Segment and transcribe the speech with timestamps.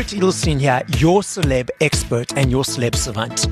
[0.00, 3.46] Barrett Edelstein here, your celeb expert and your celeb savant.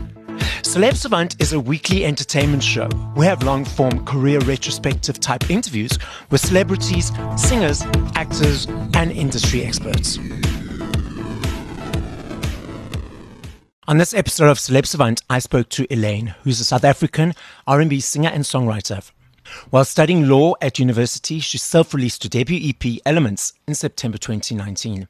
[0.63, 2.89] Celeb Savant is a weekly entertainment show.
[3.15, 5.99] We have long form career retrospective type interviews
[6.31, 7.83] with celebrities, singers,
[8.15, 10.17] actors, and industry experts.
[13.87, 17.35] On this episode of Celeb Savant, I spoke to Elaine, who's a South African
[17.67, 19.07] R&B singer and songwriter.
[19.69, 25.09] While studying law at university, she self-released her debut EP, Elements, in September 2019.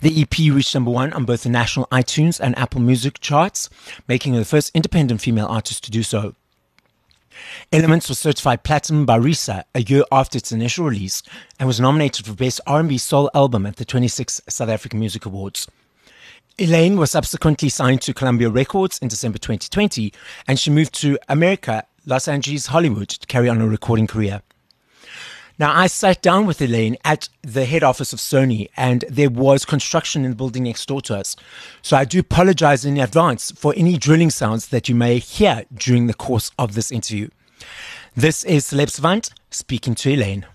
[0.00, 3.68] The EP reached number one on both the national iTunes and Apple Music charts,
[4.08, 6.34] making her the first independent female artist to do so.
[7.72, 11.22] Elements was certified platinum by RISA a year after its initial release
[11.58, 15.68] and was nominated for Best R&B Soul Album at the 26th South African Music Awards.
[16.58, 20.12] Elaine was subsequently signed to Columbia Records in December 2020,
[20.48, 24.40] and she moved to America, Los Angeles, Hollywood to carry on her recording career.
[25.58, 29.64] Now, I sat down with Elaine at the head office of Sony, and there was
[29.64, 31.34] construction in the building next door to us.
[31.80, 36.08] So I do apologize in advance for any drilling sounds that you may hear during
[36.08, 37.28] the course of this interview.
[38.14, 40.46] This is Celeb Savant speaking to Elaine.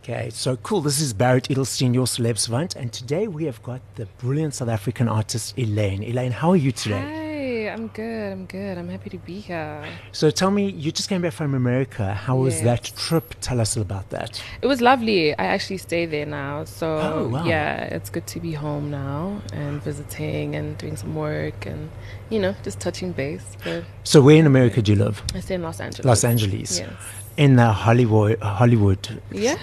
[0.00, 0.80] Okay, so cool.
[0.80, 4.68] This is Barrett Edelstein, your celeb savant, and today we have got the brilliant South
[4.68, 6.02] African artist Elaine.
[6.02, 7.00] Elaine, how are you today?
[7.00, 7.21] Hi,
[7.72, 8.32] I'm good.
[8.32, 8.78] I'm good.
[8.78, 9.84] I'm happy to be here.
[10.12, 12.14] So tell me, you just came back from America.
[12.14, 13.34] How was that trip?
[13.40, 14.42] Tell us about that.
[14.60, 15.32] It was lovely.
[15.38, 17.44] I actually stay there now, so Oh, wow.
[17.44, 21.90] yeah, it's good to be home now and visiting and doing some work and
[22.30, 23.56] you know just touching base.
[23.64, 25.22] But So where in America do you live?
[25.34, 26.04] I stay in Los Angeles.
[26.04, 26.78] Los Angeles.
[26.80, 26.90] Yes.
[27.38, 29.20] In the Hollywood, Hollywood.
[29.30, 29.56] Yeah,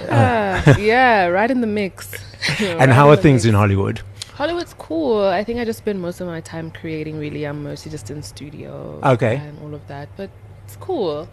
[0.67, 0.75] oh.
[0.81, 2.11] yeah, right in the mix.
[2.59, 4.01] And how are things in Hollywood?
[4.39, 5.25] Hollywood's cool.
[5.25, 7.19] I think I just spend most of my time creating.
[7.19, 8.97] Really, I'm mostly just in studio.
[9.03, 9.35] Okay.
[9.35, 10.29] And all of that, but
[10.63, 11.27] it's cool.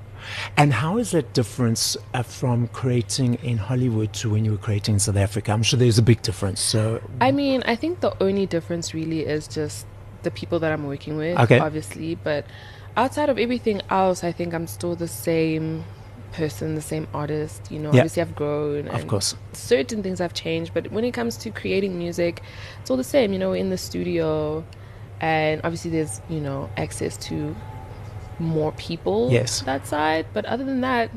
[0.56, 4.94] And how is that difference uh, from creating in Hollywood to when you were creating
[4.94, 5.52] in South Africa?
[5.52, 6.60] I'm sure there's a big difference.
[6.60, 9.86] So I mean, I think the only difference really is just
[10.25, 11.60] the people that I'm working with, Okay.
[11.60, 12.16] obviously.
[12.16, 12.44] But
[12.97, 15.84] outside of everything else, I think I'm still the same
[16.36, 17.60] person, the same artist.
[17.70, 18.00] You know, Yeah.
[18.00, 18.88] obviously I've grown.
[18.88, 19.34] Of course.
[19.52, 22.42] Certain things have changed, but when it comes to creating music,
[22.80, 23.32] it's all the same.
[23.32, 24.64] You know, in the studio,
[25.20, 27.54] and obviously there's you know access to
[28.38, 29.28] more people.
[29.32, 29.62] Yes.
[29.62, 31.10] That side, but other than that,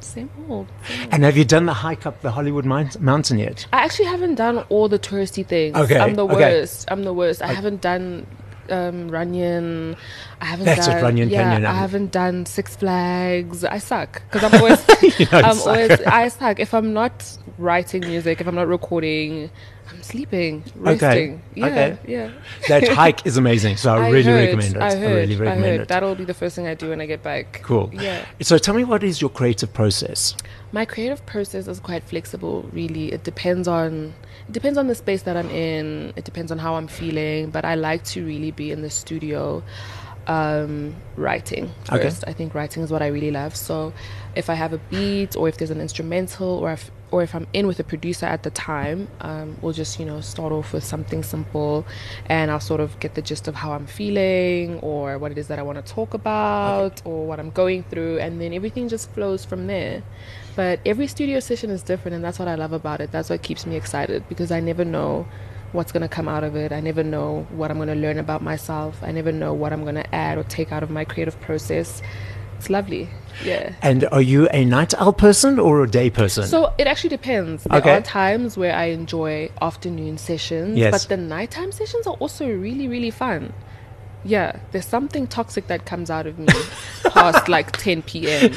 [0.00, 0.66] same old.
[0.86, 1.12] Same old.
[1.12, 3.66] and have you done the hike up the Hollywood mount- mountain yet?
[3.72, 5.74] I actually haven't done all the touristy things.
[5.76, 6.34] Okay, I'm the okay.
[6.60, 6.84] worst.
[6.92, 7.40] I'm the worst.
[7.42, 8.26] I haven't done
[8.70, 9.96] um, Runyon.
[10.40, 13.64] I haven't That's done Runyon yeah, Canyon, I um, haven't done Six Flags.
[13.64, 14.84] I suck because I'm always
[15.32, 15.66] I'm suck.
[15.66, 17.24] always I suck if I'm not
[17.58, 18.40] writing music.
[18.40, 19.50] If I'm not recording,
[19.88, 21.42] I'm sleeping, resting.
[21.54, 21.98] Yeah, okay.
[22.06, 22.32] yeah.
[22.68, 23.76] That hike is amazing.
[23.76, 24.82] So I, really heard, recommend it.
[24.82, 25.28] I heard.
[25.28, 25.80] really I heard.
[25.80, 25.88] it.
[25.88, 27.60] That'll be the first thing I do when I get back.
[27.62, 27.90] Cool.
[27.92, 28.24] Yeah.
[28.42, 30.34] So tell me, what is your creative process?
[30.72, 34.12] my creative process is quite flexible really it depends on
[34.48, 37.64] it depends on the space that i'm in it depends on how i'm feeling but
[37.64, 39.62] i like to really be in the studio
[40.26, 42.02] um, writing Okay.
[42.02, 43.92] first i think writing is what i really love so
[44.34, 47.46] if i have a beat or if there's an instrumental or if or if i'm
[47.52, 50.84] in with a producer at the time um, we'll just you know start off with
[50.84, 51.86] something simple
[52.26, 55.48] and i'll sort of get the gist of how i'm feeling or what it is
[55.48, 59.10] that i want to talk about or what i'm going through and then everything just
[59.12, 60.02] flows from there.
[60.54, 63.12] But every studio session is different and that's what i love about it.
[63.12, 65.26] That's what keeps me excited because i never know
[65.72, 66.72] what's going to come out of it.
[66.72, 68.98] I never know what i'm going to learn about myself.
[69.02, 72.02] I never know what i'm going to add or take out of my creative process
[72.56, 73.08] it's lovely
[73.44, 76.44] yeah And are you a night owl person or a day person?
[76.46, 77.64] so it actually depends.
[77.64, 77.90] There Okay.
[77.96, 80.90] are times where I enjoy afternoon sessions, Yes.
[80.94, 83.52] but the nighttime sessions are also really, really fun.
[84.26, 86.46] Yeah, there's something toxic that comes out of me
[87.04, 88.52] past like 10 p.m.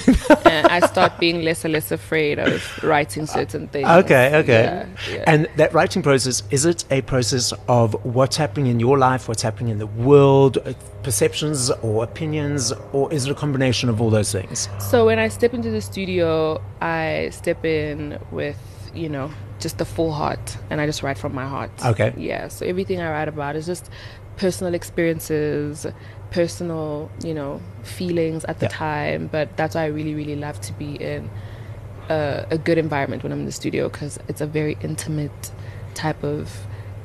[0.46, 3.88] and I start being less and less afraid of writing certain things.
[3.88, 4.63] Okay, okay.
[4.63, 5.24] Yeah, yeah.
[5.28, 9.44] And that writing process, is it a process of what's happening in your life, what's
[9.44, 14.09] happening in the world, uh, perceptions or opinions, or is it a combination of all
[14.09, 14.68] those things?
[14.80, 18.57] So when I step into the studio, I step in with,
[18.95, 21.71] you know, just the full heart and I just write from my heart.
[21.86, 22.13] Okay.
[22.18, 22.48] Yeah.
[22.48, 23.89] So everything I write about is just
[24.39, 25.86] personal experiences,
[26.31, 28.88] personal, you know, feelings at the Yeah.
[28.88, 29.30] time.
[29.31, 31.30] But that's why I really, really love to be in
[32.09, 35.51] a, a good environment when I'm in the studio because it's a very intimate
[35.94, 36.41] type of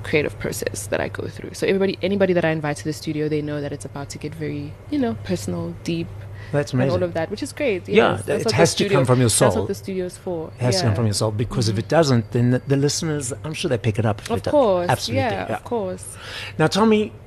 [0.05, 1.55] creative process that I go through.
[1.55, 4.19] So everybody, anybody that I invite to the studio, they know that it's about to
[4.19, 6.07] get very, you know, personal, deep,
[6.53, 7.89] That's and all of that, which is great.
[7.89, 8.21] Yeah, yes.
[8.21, 9.49] it That's what the has to come from your soul.
[9.49, 10.53] That's what the studio's for.
[10.61, 11.81] It has to come from your soul because if mm-hmm.
[11.81, 14.21] it doesn't, then the, the listeners, I'm sure they pick it up.
[14.21, 14.51] If Of it does.
[14.53, 15.23] course, Absolutely.
[15.23, 15.57] yeah, yeah.
[15.57, 16.17] of course.
[16.59, 17.24] Now, tell me, w-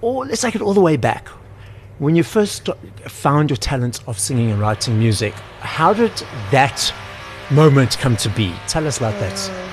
[0.00, 1.28] all, let's take it all the way back.
[1.98, 2.68] When you first
[3.06, 6.12] found your talent of singing and writing music, how did
[6.50, 6.92] that
[7.50, 8.52] moment come to be?
[8.66, 9.72] Tell us about that.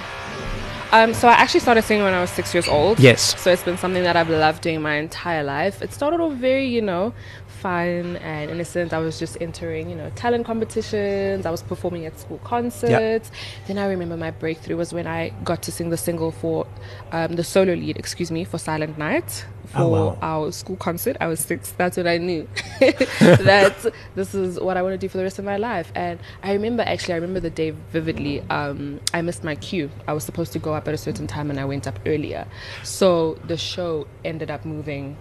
[0.91, 2.99] Um, so I actually started singing when I was six years old.
[2.99, 3.39] Yes.
[3.39, 5.81] So it's been something that I've loved doing my entire life.
[5.81, 7.13] It started off very, you know,
[7.61, 8.93] fun and innocent.
[8.93, 11.45] I was just entering, you know, talent competitions.
[11.45, 13.31] I was performing at school concerts.
[13.67, 16.65] Then I remember my breakthrough was when I got to sing the single for
[17.11, 20.17] um, the solo lead, excuse me, for Silent Night for Oh, wow.
[20.21, 21.15] our school concert.
[21.21, 21.71] I was six.
[21.77, 22.47] That's when I knew
[22.79, 23.85] that
[24.15, 25.91] this is what I want to do for the rest of my life.
[25.95, 28.41] And I remember actually, I remember the day vividly.
[28.49, 29.91] Um, I missed my cue.
[30.07, 32.47] I was supposed to go up at a certain time, and I went up earlier.
[32.83, 35.17] So the show ended up moving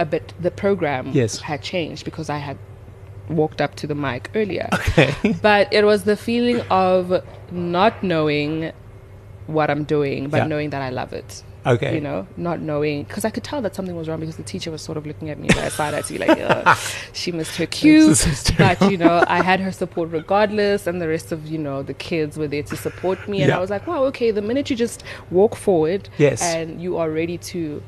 [0.00, 0.32] a bit.
[0.40, 1.40] The program Yes.
[1.50, 2.58] had changed because I had
[3.28, 4.68] walked up to the mic earlier.
[4.74, 5.14] Okay.
[5.48, 8.72] But it was the feeling of not knowing
[9.46, 10.46] what I'm doing, but Yeah.
[10.52, 11.30] knowing that I love it
[11.66, 11.94] Okay.
[11.94, 14.70] you know, not knowing because I could tell that something was wrong because the teacher
[14.70, 16.78] was sort of looking at me by side to be like, "Ugh,
[17.12, 18.76] she missed her cue, This is terrible.
[18.80, 21.92] but you know, I had her support regardless, and the rest of you know the
[22.08, 23.58] kids were there to support me, and Yeah.
[23.58, 24.30] I was like, wow, okay.
[24.30, 25.00] The minute you just
[25.30, 26.40] walk forward, Yes.
[26.54, 27.82] and you are ready to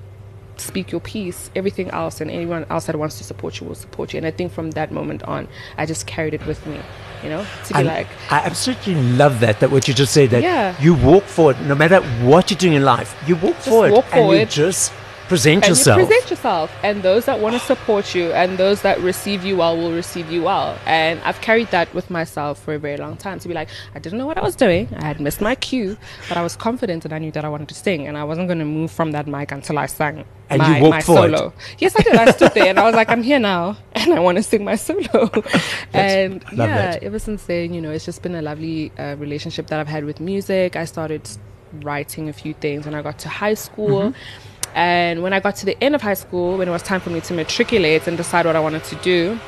[0.63, 4.13] speak your piece, everything else and anyone else that wants to support you will support
[4.13, 4.19] you.
[4.19, 6.79] And I think from that moment on, I just carried it with me,
[7.23, 9.61] you know, to be I, like, I absolutely love that.
[9.61, 10.31] That what you just said.
[10.31, 10.75] That Yeah.
[10.81, 13.15] you walk forward, no matter what you're doing in life.
[13.27, 14.93] You walk forward walk and you just
[15.33, 15.99] present and yourself.
[15.99, 19.55] you present yourself and those that want to support you and those that receive you
[19.57, 23.17] well will receive you well and i've carried that with myself for a very long
[23.17, 25.55] time to be like i didn't know what i was doing i had missed my
[25.55, 25.97] cue
[26.29, 28.47] but i was confident and i knew that i wanted to sing and i wasn't
[28.47, 31.37] going to move from that mic until i sang And my, you walked my forward.
[31.37, 34.13] solo yes i did i stood there and i was like i'm here now and
[34.13, 35.31] i want to sing my solo
[35.95, 37.03] and love yeah that.
[37.03, 40.05] ever since then you know it's just been a lovely uh, relationship that i've had
[40.05, 41.23] with music i started
[41.83, 44.52] writing a few things when i got to high school Mm-hmm.
[44.75, 47.11] And when I got to the end of high school, when it was time for
[47.11, 49.39] me to matriculate and decide what I wanted to do,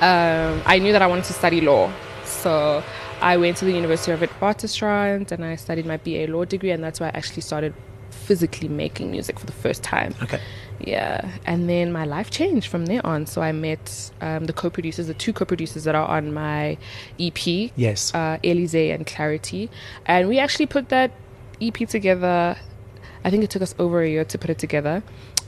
[0.00, 1.90] um, I knew that I wanted to study law.
[2.24, 2.82] So
[3.20, 6.82] I went to the University of Witwatersrand and I studied my BA law degree, and
[6.82, 7.74] that's where I actually started
[8.10, 10.14] physically making music for the first time.
[10.22, 10.40] Okay.
[10.80, 13.24] Yeah, and then my life changed from there on.
[13.26, 16.76] So I met um, the co-producers, the two co-producers that are on my
[17.18, 18.14] EP, Yes.
[18.14, 19.70] uh, Elise and Clarity,
[20.04, 21.12] and we actually put that
[21.62, 22.56] EP together.
[23.26, 25.02] I think it took us over a year to put it together,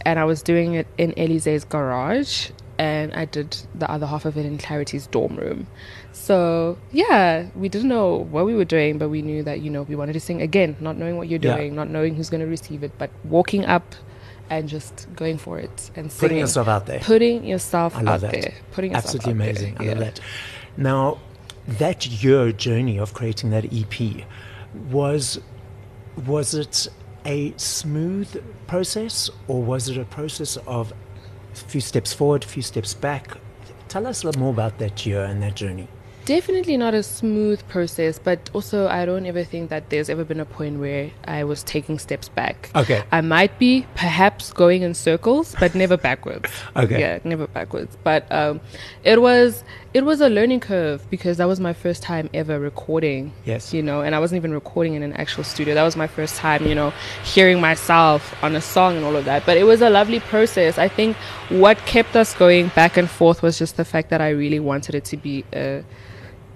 [0.04, 4.36] and I was doing it in Elise's garage, and I did the other half of
[4.36, 5.68] it in Clarity's dorm room.
[6.12, 9.82] So yeah, we didn't know what we were doing, but we knew that you know
[9.82, 11.54] we wanted to sing again, not knowing what you're Yeah.
[11.56, 13.94] doing, not knowing who's going to receive it, but walking up
[14.50, 16.20] and just going for it and singing.
[16.20, 17.00] Putting yourself out there.
[17.00, 18.32] Putting yourself out that.
[18.32, 18.54] there.
[18.72, 19.50] Putting yourself Absolutely out there.
[19.50, 19.76] amazing.
[19.78, 19.90] I Yeah.
[19.90, 20.20] love that.
[20.76, 21.18] Now,
[21.68, 24.24] that year journey of creating that EP
[24.90, 25.38] was
[26.26, 26.88] was it
[27.28, 30.92] a smooth process or was it a process of
[31.52, 33.36] a few steps forward, a few steps back?
[33.88, 35.88] Tell us a little more about that year and that journey.
[36.28, 40.40] Definitely not a smooth process, but also I don't ever think that there's ever been
[40.40, 42.68] a point where I was taking steps back.
[42.76, 43.02] Okay.
[43.10, 46.50] I might be perhaps going in circles, but never backwards.
[46.76, 47.00] Okay.
[47.00, 47.96] Yeah, never backwards.
[48.04, 48.60] But um,
[49.04, 49.64] it was
[49.94, 53.32] it was a learning curve because that was my first time ever recording.
[53.46, 53.72] Yes.
[53.72, 55.74] You know, and I wasn't even recording in an actual studio.
[55.74, 56.92] That was my first time, you know,
[57.24, 59.46] hearing myself on a song and all of that.
[59.46, 60.76] But it was a lovely process.
[60.76, 61.16] I think
[61.48, 64.94] what kept us going back and forth was just the fact that I really wanted
[64.94, 65.82] it to be a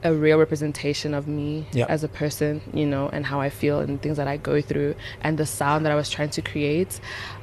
[0.05, 1.87] a real representation of me Yeah.
[1.89, 4.95] as a person, you know, and how I feel and things that I go through
[5.23, 7.01] and the sound that I was trying to create.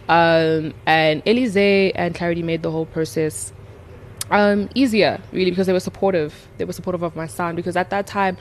[0.08, 3.54] Um, and Elise and Clarity made the whole process
[4.32, 6.48] um, easier, really, because they were supportive.
[6.58, 8.38] They were supportive of my sound because at that time,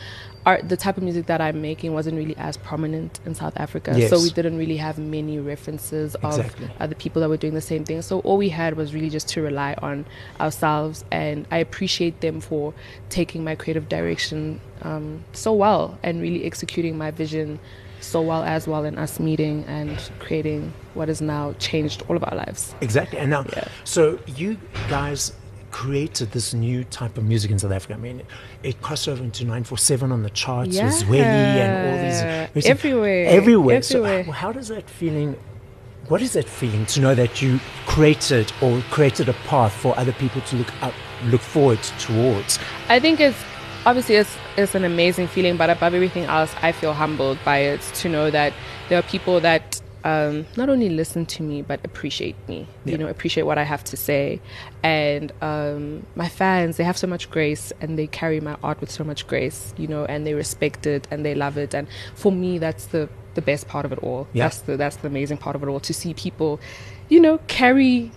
[0.48, 3.90] art, the type of music that I'm making wasn't really as prominent in South Africa.
[4.08, 6.64] So we didn't really have many references Exactly.
[6.66, 8.00] of other people that were doing the same thing.
[8.02, 10.06] So all we had was really just to rely on
[10.40, 12.72] ourselves, and I appreciate them for
[13.10, 17.58] taking my creative direction um, so well and really executing my vision
[18.00, 22.22] so well as well, and us meeting and creating what has now changed all of
[22.28, 22.74] our lives.
[22.80, 23.18] Exactly.
[23.18, 23.64] And now, Yeah.
[23.84, 24.56] so you
[24.88, 25.32] guys
[25.70, 27.94] created this new type of music in South Africa.
[27.94, 28.22] I mean,
[28.62, 32.66] it crossed over into 947 on the charts with Zweli and all these.
[32.66, 33.26] Everywhere.
[33.26, 33.82] Everywhere.
[33.82, 34.24] So uh, Everywhere.
[34.24, 35.36] how, how does that feeling,
[36.08, 40.12] what is that feeling to know that you created or created a path for other
[40.12, 40.94] people to look up,
[41.24, 42.58] look forward towards?
[42.88, 43.38] I think it's
[43.86, 47.80] obviously it's it's an amazing feeling, but above everything else, I feel humbled by it
[47.80, 48.52] to know that
[48.88, 52.58] there are people that um, not only listen to me but appreciate me.
[52.84, 52.92] Yeah.
[52.92, 54.40] You know, appreciate what I have to say,
[54.82, 55.80] and um,
[56.22, 59.20] my fans they have so much grace and they carry my art with so much
[59.32, 59.60] grace.
[59.82, 61.86] You know, and they respect it and they love it, and
[62.22, 64.26] for me, that's the the best part of it all.
[64.32, 64.44] Yeah.
[64.44, 66.58] That's the that's the amazing part of it all to see people,
[67.08, 68.10] you know, carry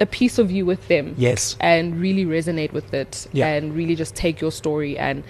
[0.00, 1.56] a piece of you with them Yes.
[1.58, 3.48] and really resonate with it Yeah.
[3.48, 5.24] and really just take your story and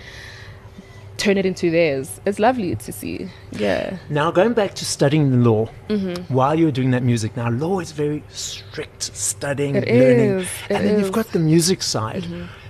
[1.18, 2.20] turn it into theirs.
[2.24, 3.28] It's lovely to see.
[3.52, 3.98] Yeah.
[4.08, 6.32] Now, going back to studying the law, Mm-hmm.
[6.32, 10.30] while you were doing that music, now law is very strict studying, It learning.
[10.40, 11.06] is, it and then you've.
[11.08, 11.14] Mm-hmm.
[11.20, 12.24] got the music side.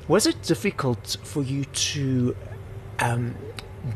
[0.08, 2.34] Was it difficult for you to
[3.00, 3.34] um,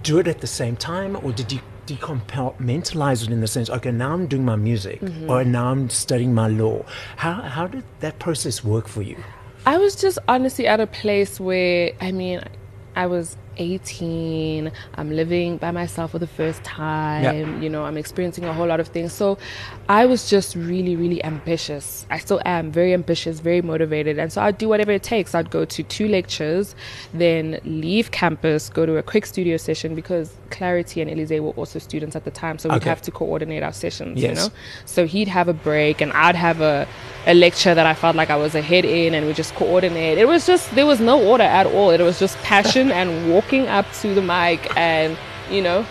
[0.03, 3.91] do it at the same time, or did you decompartmentalize it in the sense, okay,
[3.91, 5.31] now I'm doing my music, Mm-hmm.
[5.31, 6.85] or now I'm studying my law?
[7.17, 9.17] How, how did that process work for you?
[9.67, 12.41] I was just honestly at a place where, I mean,
[12.97, 14.71] I was 18.
[14.95, 17.63] I'm living by myself for the first time.
[17.63, 19.13] You know, I'm experiencing a whole lot of things.
[19.13, 19.39] So
[19.89, 22.07] I was just really, really ambitious.
[22.11, 24.19] I still am very ambitious, very motivated.
[24.19, 25.35] And so I'd do whatever it takes.
[25.35, 26.75] I'd go to two lectures,
[27.13, 31.79] then leave campus, go to a quick studio session because Clarity and Elise were also
[31.79, 32.59] students at the time.
[32.59, 32.89] So we'd Okay.
[32.89, 34.29] have to coordinate our sessions, Yes.
[34.31, 34.53] you know?
[34.85, 36.87] So he'd have a break and I'd have a,
[37.27, 40.19] a lecture that I felt like I was ahead in and we just coordinate.
[40.19, 41.91] It was just, there was no order at all.
[41.91, 45.17] It was just passion and walking up to the mic and,
[45.51, 45.85] you know,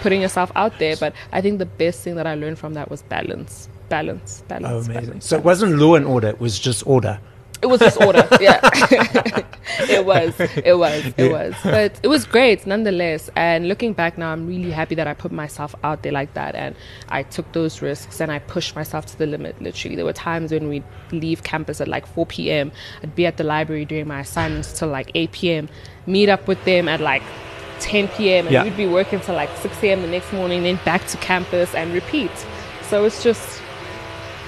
[0.00, 0.96] putting yourself out there.
[0.96, 3.68] But I think the best thing that I learned from that was balance.
[3.88, 4.66] Balance, balance.
[4.68, 5.06] Oh, amazing.
[5.06, 7.20] balance, So it wasn't law and order, it was just order.
[7.60, 8.26] It was just order.
[8.40, 8.58] Yeah.
[9.88, 10.34] it was.
[10.40, 11.14] It was.
[11.16, 11.54] It was.
[11.62, 13.30] But it was great nonetheless.
[13.36, 16.56] And looking back now, I'm really happy that I put myself out there like that.
[16.56, 16.74] And
[17.08, 19.94] I took those risks and I pushed myself to the limit, literally.
[19.94, 22.72] There were times when we'd leave campus at like 4 p.m.,
[23.04, 25.68] I'd be at the library doing my assignments till like 8 p.m.,
[26.06, 27.22] meet up with them at like
[27.80, 28.64] 10 p.m., and Yeah.
[28.64, 30.02] we'd be working till like 6 a.m.
[30.02, 32.30] the next morning, then back to campus and repeat.
[32.82, 33.60] So it's just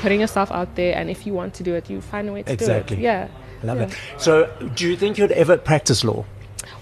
[0.01, 0.95] putting yourself out there.
[0.97, 2.97] And if you want to do it, you find a way to Exactly.
[2.99, 3.05] do it.
[3.05, 3.05] Exactly.
[3.05, 3.29] Yeah.
[3.63, 3.87] I love Yeah.
[3.87, 3.99] it.
[4.19, 6.25] So do you think you'd ever practice law?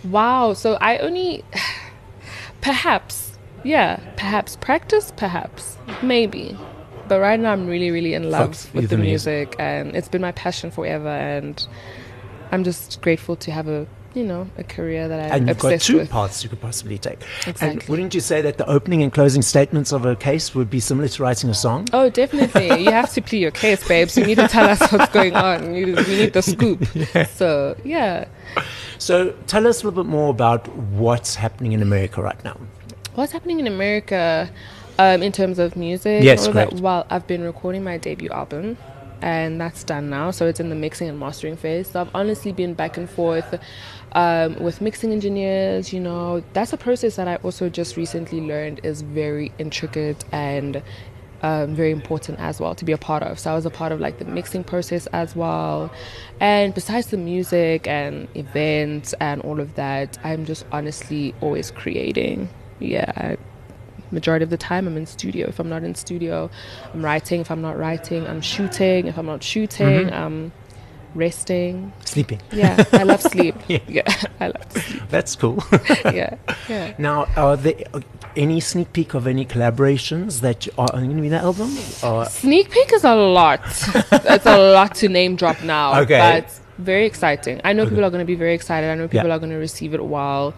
[0.04, 0.52] Wow.
[0.54, 1.44] So I only,
[2.60, 6.58] perhaps, yeah, perhaps practice, perhaps, maybe.
[7.08, 9.48] But right now, I'm really, really in love with the the music.
[9.50, 11.08] music, and it's been my passion forever.
[11.08, 11.64] And
[12.50, 15.80] I'm just grateful to have a, you know, a career that I'm and you've got
[15.80, 16.10] two with.
[16.10, 17.20] paths you could possibly take.
[17.46, 17.86] And Exactly.
[17.88, 21.08] wouldn't you say that the opening and closing statements of a case would be similar
[21.08, 21.88] to writing a song?
[21.92, 22.82] Oh, definitely.
[22.84, 24.16] you have to plead your case, babes.
[24.16, 25.74] You need to tell us what's going on.
[25.74, 26.86] You, we need the scoop.
[27.34, 28.26] So, yeah.
[28.98, 32.56] So tell us a little bit more about what's happening in America right now.
[33.14, 34.50] What's happening in America
[34.98, 36.22] um, in terms of music?
[36.22, 36.54] Yes, all.
[36.80, 38.76] Well, I've been recording my debut album,
[39.22, 40.30] and that's done now.
[40.30, 41.90] So it's in the mixing and mastering phase.
[41.90, 43.58] So I've honestly been back and forth
[44.12, 45.92] um, with mixing engineers.
[45.92, 50.82] You know, that's a process that I also just recently learned is very intricate and
[51.42, 53.38] um, very important as well to be a part of.
[53.38, 55.92] So I was a part of like the mixing process as well.
[56.40, 62.48] And besides the music and events and all of that, I'm just honestly always creating.
[62.80, 63.12] Yeah.
[63.16, 63.36] I,
[64.12, 65.48] majority of the time I'm in studio.
[65.48, 66.50] If I'm not in studio,
[66.92, 67.40] I'm writing.
[67.40, 69.06] If I'm not writing, I'm shooting.
[69.06, 70.14] If I'm not shooting, mm-hmm.
[70.14, 70.52] I'm
[71.14, 71.92] resting.
[72.04, 72.40] Sleeping.
[72.52, 73.54] Yeah, I love sleep.
[73.68, 73.78] Yeah.
[73.88, 75.02] yeah, I love sleep.
[75.08, 75.62] That's cool.
[76.04, 76.36] Yeah,
[76.68, 76.94] yeah.
[76.98, 77.76] now, are there
[78.36, 81.70] any sneak peek of any collaborations that are going to be in the album?
[82.02, 83.60] Or Sneak peek is a lot.
[83.64, 86.00] it's a lot to name drop now.
[86.00, 86.18] Okay.
[86.18, 87.60] But very exciting.
[87.64, 88.90] I know people are going to be very excited.
[88.90, 89.36] I know people Yeah.
[89.36, 90.54] are going to receive it well.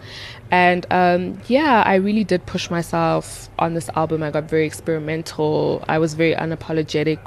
[0.51, 4.23] And um, yeah, I really did push myself on this album.
[4.23, 5.83] I got very experimental.
[5.87, 7.19] I was very unapologetic,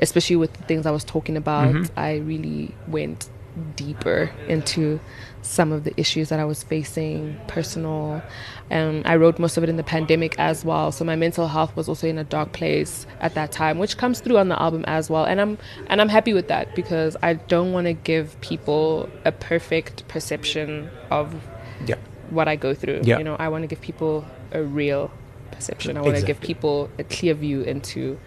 [0.00, 1.74] especially with the things I was talking about.
[1.74, 1.98] Mm-hmm.
[1.98, 3.28] I really went
[3.76, 5.00] deeper into
[5.42, 8.22] some of the issues that I was facing, personal.
[8.70, 10.90] And I wrote most of it in the pandemic as well.
[10.90, 14.20] So my mental health was also in a dark place at that time, which comes
[14.20, 15.24] through on the album as well.
[15.24, 19.32] And I'm and I'm happy with that because I don't want to give people a
[19.32, 21.34] perfect perception of
[21.86, 21.96] yeah,
[22.30, 23.02] what I go through.
[23.04, 23.18] Yeah.
[23.18, 25.10] You know, I want to give people a real
[25.50, 25.96] perception.
[25.96, 28.18] I want to give people a clear view into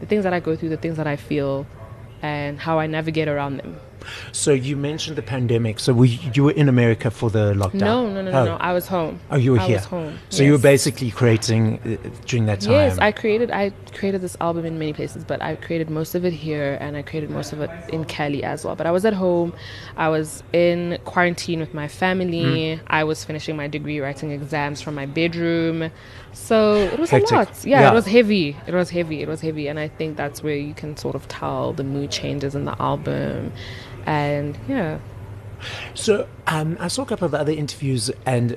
[0.00, 1.66] the things that I go through, the things that I feel,
[2.22, 3.80] and how I navigate around them.
[4.32, 5.80] So you mentioned the pandemic.
[5.80, 7.74] So we, you were in America for the lockdown?
[7.74, 8.44] No, no, no, no, Oh.
[8.44, 8.56] no.
[8.56, 9.20] I was home.
[9.30, 9.76] Oh, you were I here.
[9.76, 10.18] was home.
[10.30, 12.72] So you were basically creating uh, during that time.
[12.72, 16.24] Yes, I created I created this album in many places, but I created most of
[16.24, 18.76] it here and I created most of it in Cali as well.
[18.76, 19.52] But I was at home,
[19.96, 22.76] I was in quarantine with my family.
[22.76, 22.84] Hmm.
[22.88, 25.90] I was finishing my degree, writing exams from my bedroom.
[26.32, 27.30] So it was Hectic.
[27.30, 27.64] a lot.
[27.64, 27.90] Yeah, Yeah.
[27.90, 28.56] it was heavy.
[28.66, 29.22] It was heavy.
[29.22, 32.10] It was heavy, and I think that's where you can sort of tell the mood
[32.10, 33.52] changes in the album.
[34.06, 34.98] And yeah,
[35.94, 38.56] So um, I saw a couple of other interviews and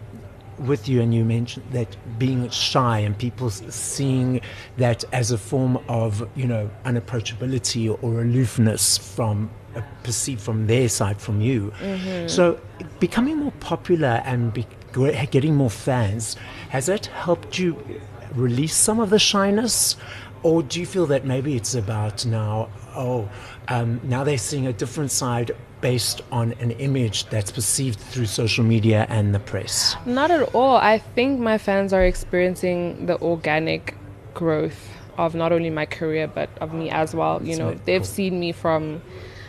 [0.58, 4.42] with you, and you mentioned that being shy and people seeing
[4.78, 10.90] that as a form of you know unapproachability or aloofness from uh, perceived from their
[10.90, 11.72] side from you.
[12.28, 12.60] So
[13.00, 14.68] becoming more popular and be,
[15.32, 16.36] getting more fans
[16.70, 17.82] has that helped you
[18.34, 19.96] release some of the shyness?
[20.42, 23.30] Or do you feel that maybe it's about now, oh,
[23.68, 28.64] um, now they're seeing a different side based on an image that's perceived through social
[28.66, 29.96] media and the press?
[30.06, 30.76] Not at all.
[30.78, 33.96] I think my fans are experiencing the organic
[34.34, 37.40] growth of not only my career but of me as well.
[37.42, 38.06] You That's know, they've Cool.
[38.08, 39.02] seen me from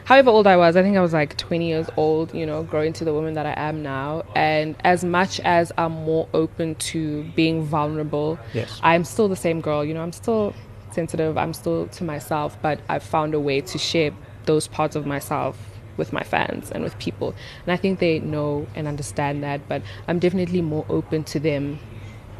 [0.04, 0.76] however old I was.
[0.76, 3.46] I think I was like 20 years old, you know, growing to the woman that
[3.46, 4.24] I am now.
[4.34, 8.80] And as much as I'm more open to being vulnerable, Yes.
[8.82, 9.84] I'm still the same girl.
[9.84, 10.54] You know, I'm still
[10.94, 11.36] sensitive.
[11.38, 14.12] I'm still to myself, but I've found a way to share
[14.46, 15.58] those parts of myself
[15.96, 17.34] with my fans and with people.
[17.64, 21.78] And I think they know and understand that, but I'm definitely more open to them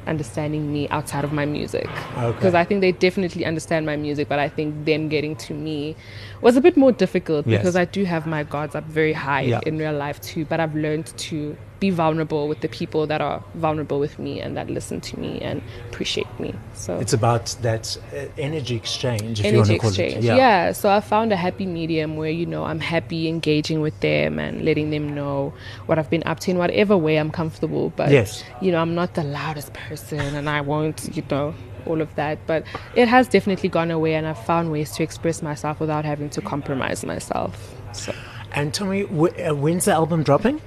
[0.07, 2.33] understanding me outside of my music Okay.
[2.35, 5.95] because I think they definitely understand my music, but I think them getting to me
[6.41, 7.61] was a bit more difficult Yes.
[7.61, 9.61] because I do have my guards up very high Yeah.
[9.67, 10.47] in real life too.
[10.47, 14.57] But I've learned to be vulnerable with the people that are vulnerable with me and
[14.57, 16.55] that listen to me and appreciate me.
[16.75, 20.17] So It's about that uh, energy exchange, if you want energy to call exchange.
[20.25, 20.37] it.
[20.37, 20.73] Yeah.
[20.73, 24.65] So I found a happy medium where you know I'm happy engaging with them and
[24.65, 25.53] letting them know
[25.87, 27.91] what I've been up to in whatever way I'm comfortable.
[27.97, 28.45] But Yes.
[28.61, 31.55] you know I'm not the loudest person and I won't you know
[31.87, 32.39] all of that.
[32.47, 36.29] But it has definitely gone away and I've found ways to express myself without having
[36.31, 37.75] to compromise myself.
[37.93, 38.13] So
[38.53, 40.61] And tell me, uh, when's the album dropping?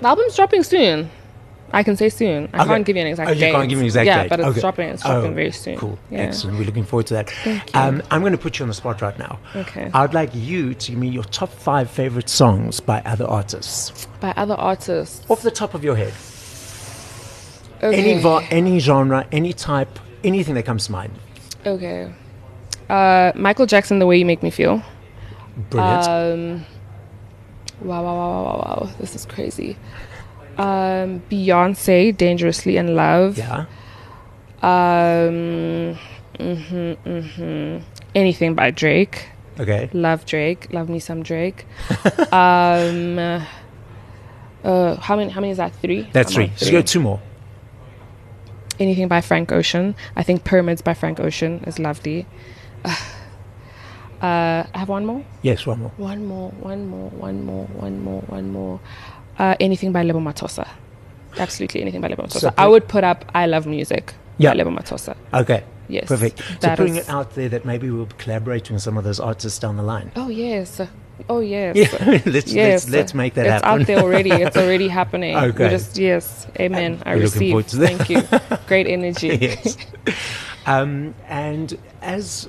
[0.00, 1.10] The album's dropping soon.
[1.72, 2.48] I can say soon.
[2.52, 2.66] I Okay.
[2.68, 3.52] can't give you an exact Oh, you date.
[3.52, 4.22] can't give me an exact yeah, date.
[4.24, 4.60] Yeah, but it's Okay.
[4.60, 4.88] dropping.
[4.88, 5.76] It's dropping Oh, very soon.
[5.78, 5.98] Cool.
[6.10, 6.18] Yeah.
[6.22, 6.58] Excellent.
[6.58, 7.32] We're looking forward to that.
[7.46, 7.60] You.
[7.74, 9.38] Um, I'm going to put you on the spot right now.
[9.54, 9.88] Okay.
[9.94, 14.08] I'd like you to give me your top five favorite songs by other artists.
[14.18, 15.24] By other artists.
[15.30, 16.12] Off the top of your head.
[17.82, 17.96] Okay.
[18.14, 21.12] Any, va- any genre, any type, anything that comes to mind.
[21.64, 22.12] Okay.
[22.88, 24.82] Uh, Michael Jackson, The Way You Make Me Feel.
[25.70, 26.08] Brilliant.
[26.08, 26.66] Um,
[27.80, 28.90] wow, wow, wow, wow, wow, wow.
[28.98, 29.76] This is crazy.
[30.58, 33.38] Um, Beyonce, Dangerously in Love.
[33.38, 33.66] yeah.
[34.62, 35.96] Um,
[36.38, 37.78] hmm hmm
[38.14, 39.28] Anything by Drake.
[39.58, 39.88] Okay.
[39.92, 40.72] Love Drake.
[40.72, 41.66] Love me some Drake.
[42.32, 45.30] um, uh, how many?
[45.30, 45.74] How many is that?
[45.76, 46.08] Three.
[46.12, 46.66] That's I'm three.
[46.66, 47.20] you go two more.
[48.78, 49.94] anything by Frank Ocean.
[50.16, 52.26] I think Pyramids by Frank Ocean is lovely.
[52.84, 52.94] Uh,
[54.22, 55.24] I have one more.
[55.42, 55.92] Yes, one more.
[55.96, 56.50] One more.
[56.52, 57.10] One more.
[57.10, 57.66] One more.
[57.66, 58.20] One more.
[58.22, 58.80] One more.
[59.38, 60.68] Uh, anything by Lebo Mathosa.
[61.38, 62.40] Absolutely anything by Lebo Mathosa.
[62.40, 64.50] So I would put up I Love Music Yeah.
[64.50, 65.16] by Lebo Mathosa.
[65.32, 65.64] Okay.
[65.88, 66.40] Yes, Perfect.
[66.60, 69.58] So putting it out there that maybe we'll be collaborating with some of those artists
[69.58, 70.12] down the line.
[70.14, 70.80] Oh yes.
[71.28, 71.74] Oh yes.
[71.76, 72.54] Yeah, let's, Yes.
[72.54, 73.80] let's let's make that it's happen.
[73.80, 74.30] It's out there already.
[74.30, 75.34] It's already happening.
[75.34, 75.68] We Okay.
[75.70, 76.46] just yes.
[76.60, 77.02] Amen.
[77.04, 77.80] I we're looking forward receive.
[77.98, 78.56] Thank you.
[78.68, 79.36] Great energy.
[79.40, 79.76] yes.
[80.66, 82.48] Um, and as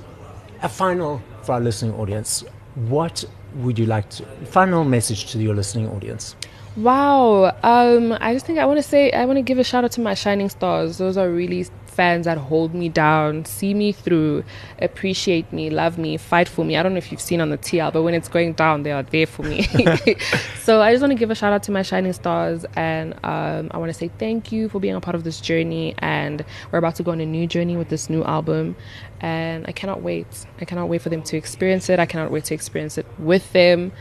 [0.62, 3.24] a final for our listening audience, what
[3.56, 6.36] would you like to final message to your listening audience?
[6.76, 7.54] Wow.
[7.62, 9.92] Um, I just think I want to say I want to give a shout out
[9.92, 10.98] to my shining stars.
[10.98, 14.44] Those are really fans that hold me down, see me through,
[14.80, 16.76] appreciate me, love me, fight for me.
[16.76, 18.92] I don't know if you've seen on the TL, but when it's going down, they
[18.92, 19.62] are there for me.
[20.62, 23.70] so I just want to give a shout out to my shining stars, and um,
[23.70, 25.94] I want to say thank you for being a part of this journey.
[25.98, 28.74] And we're about to go on a new journey with this new album,
[29.20, 30.46] and I cannot wait.
[30.60, 31.98] I cannot wait for them to experience it.
[31.98, 33.92] I cannot wait to experience it with them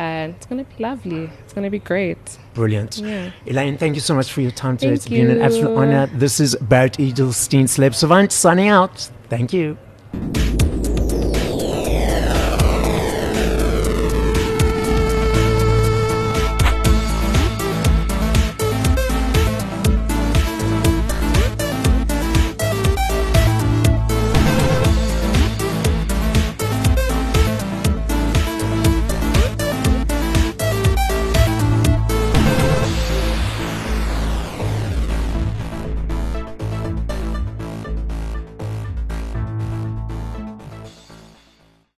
[0.00, 1.30] and it's gonna be lovely.
[1.44, 2.38] It's gonna be great.
[2.54, 2.98] Brilliant.
[2.98, 3.30] Yeah.
[3.46, 4.96] Elaine, thank you so much for your time today.
[4.96, 6.06] Thank it's been an absolute honor.
[6.06, 9.10] This is Barrett Edelstein, Celeb Savant, signing out.
[9.28, 9.76] Thank you.